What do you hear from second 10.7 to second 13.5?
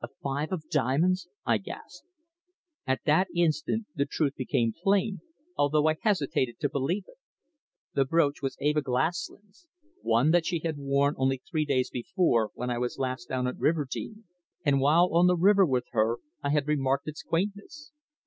worn only three days before when I was last down